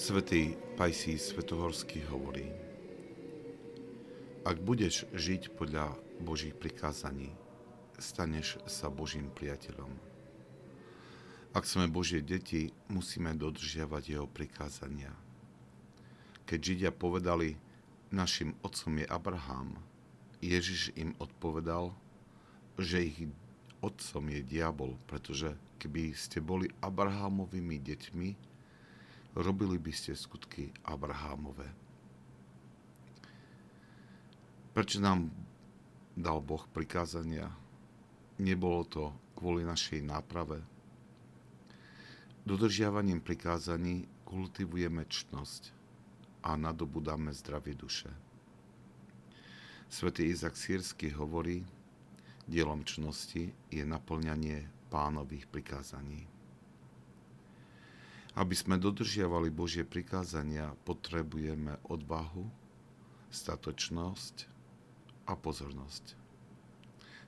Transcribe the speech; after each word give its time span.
Svetý 0.00 0.56
Pajsí 0.80 1.20
Svetohorský 1.20 2.00
hovorí, 2.08 2.48
ak 4.48 4.56
budeš 4.64 5.04
žiť 5.12 5.52
podľa 5.60 5.92
Božích 6.24 6.56
prikázaní, 6.56 7.28
staneš 8.00 8.56
sa 8.64 8.88
Božím 8.88 9.28
priateľom. 9.28 9.92
Ak 11.52 11.68
sme 11.68 11.84
Božie 11.84 12.24
deti, 12.24 12.72
musíme 12.88 13.36
dodržiavať 13.36 14.16
Jeho 14.16 14.24
prikázania. 14.24 15.12
Keď 16.48 16.58
Židia 16.64 16.96
povedali, 16.96 17.60
našim 18.08 18.56
otcom 18.64 19.04
je 19.04 19.04
Abraham, 19.04 19.76
Ježiš 20.40 20.96
im 20.96 21.12
odpovedal, 21.20 21.92
že 22.80 23.04
ich 23.04 23.28
otcom 23.84 24.24
je 24.32 24.40
diabol, 24.48 24.96
pretože 25.04 25.52
keby 25.76 26.16
ste 26.16 26.40
boli 26.40 26.72
Abrahamovými 26.80 27.76
deťmi, 27.76 28.49
robili 29.34 29.78
by 29.78 29.92
ste 29.94 30.16
skutky 30.16 30.74
Abrahamové. 30.86 31.68
Prečo 34.70 35.02
nám 35.02 35.30
dal 36.14 36.38
Boh 36.40 36.62
prikázania? 36.70 37.50
Nebolo 38.40 38.82
to 38.86 39.04
kvôli 39.36 39.66
našej 39.66 40.00
náprave. 40.00 40.62
Dodržiavaním 42.46 43.20
prikázaní 43.20 44.08
kultivujeme 44.24 45.04
čnosť 45.04 45.62
a 46.40 46.56
nadobudáme 46.56 47.34
zdravie 47.36 47.76
duše. 47.76 48.08
Svetý 49.90 50.30
Izak 50.30 50.56
Sírsky 50.56 51.10
hovorí, 51.12 51.66
dielom 52.46 52.86
čnosti 52.86 53.52
je 53.68 53.82
naplňanie 53.82 54.70
pánových 54.88 55.50
prikázaní. 55.50 56.39
Aby 58.38 58.54
sme 58.54 58.78
dodržiavali 58.78 59.50
Božie 59.50 59.82
prikázania, 59.82 60.70
potrebujeme 60.86 61.82
odvahu, 61.90 62.46
statočnosť 63.30 64.46
a 65.26 65.34
pozornosť. 65.34 66.14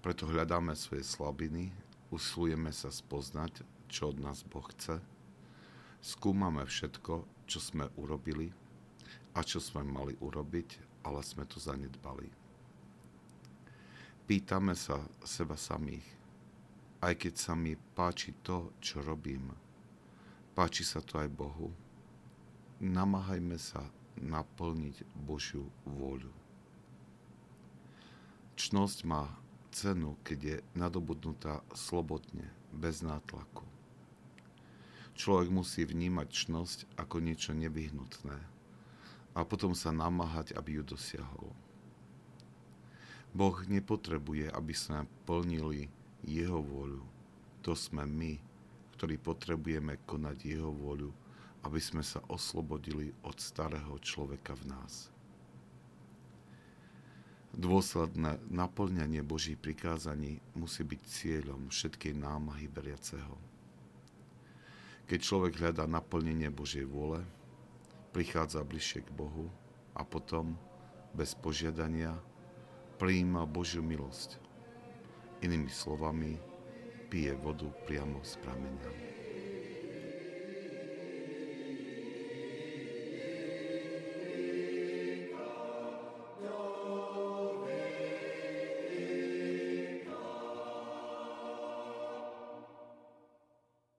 Preto 0.00 0.28
hľadáme 0.28 0.72
svoje 0.72 1.04
slabiny, 1.04 1.72
usilujeme 2.08 2.72
sa 2.72 2.88
spoznať, 2.88 3.64
čo 3.92 4.12
od 4.12 4.22
nás 4.22 4.40
Boh 4.46 4.64
chce, 4.72 5.00
skúmame 6.00 6.64
všetko, 6.64 7.26
čo 7.44 7.58
sme 7.58 7.90
urobili 7.98 8.52
a 9.36 9.44
čo 9.44 9.60
sme 9.60 9.84
mali 9.84 10.16
urobiť, 10.16 11.02
ale 11.04 11.20
sme 11.20 11.44
to 11.44 11.60
zanedbali. 11.60 12.28
Pýtame 14.26 14.74
sa 14.74 14.98
seba 15.22 15.54
samých, 15.54 16.06
aj 16.98 17.14
keď 17.14 17.34
sa 17.36 17.52
mi 17.54 17.78
páči 17.78 18.34
to, 18.42 18.74
čo 18.82 18.98
robím, 19.04 19.54
páči 20.56 20.88
sa 20.88 21.04
to 21.04 21.20
aj 21.20 21.28
Bohu, 21.28 21.68
namáhajme 22.80 23.60
sa 23.60 23.84
naplniť 24.16 25.04
Božiu 25.12 25.68
vôľu. 25.84 26.32
Čnosť 28.56 29.04
má 29.04 29.28
cenu, 29.68 30.16
keď 30.24 30.38
je 30.40 30.56
nadobudnutá 30.72 31.60
slobodne, 31.76 32.48
bez 32.72 33.04
nátlaku. 33.04 33.68
Človek 35.12 35.48
musí 35.52 35.84
vnímať 35.84 36.28
čnosť 36.32 36.78
ako 36.96 37.20
niečo 37.20 37.52
nevyhnutné 37.52 38.36
a 39.36 39.40
potom 39.44 39.76
sa 39.76 39.92
namáhať, 39.92 40.56
aby 40.56 40.80
ju 40.80 40.96
dosiahol. 40.96 41.52
Boh 43.36 43.56
nepotrebuje, 43.68 44.48
aby 44.48 44.72
sme 44.72 45.04
plnili 45.28 45.92
Jeho 46.24 46.64
vôľu. 46.64 47.04
To 47.68 47.76
sme 47.76 48.08
my, 48.08 48.40
ktorí 48.96 49.20
potrebujeme 49.20 50.00
konať 50.08 50.36
Jeho 50.40 50.72
vôľu, 50.72 51.12
aby 51.68 51.76
sme 51.76 52.00
sa 52.00 52.24
oslobodili 52.32 53.12
od 53.28 53.36
starého 53.36 54.00
človeka 54.00 54.56
v 54.56 54.72
nás. 54.72 55.12
Dôsledné 57.56 58.40
naplňanie 58.52 59.20
Božích 59.24 59.56
prikázaní 59.56 60.40
musí 60.56 60.84
byť 60.84 61.00
cieľom 61.04 61.68
všetkej 61.68 62.12
námahy 62.16 62.68
veriaceho. 62.68 63.36
Keď 65.08 65.18
človek 65.20 65.52
hľadá 65.60 65.88
naplnenie 65.88 66.52
Božej 66.52 66.84
vôle, 66.84 67.24
prichádza 68.16 68.64
bližšie 68.64 69.04
k 69.04 69.10
Bohu 69.12 69.52
a 69.92 70.04
potom, 70.04 70.56
bez 71.16 71.32
požiadania, 71.32 72.16
prijíma 73.00 73.44
Božiu 73.48 73.84
milosť. 73.84 74.40
Inými 75.44 75.68
slovami, 75.72 76.55
pije 77.10 77.34
vodu 77.34 77.70
priamo 77.86 78.20
z 78.24 78.36
prameňa. 78.42 79.15